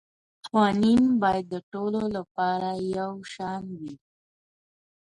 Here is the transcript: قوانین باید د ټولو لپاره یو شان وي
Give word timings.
قوانین 0.47 1.03
باید 1.21 1.45
د 1.53 1.55
ټولو 1.71 2.01
لپاره 2.17 2.69
یو 2.97 3.11
شان 3.33 3.63
وي 3.79 3.95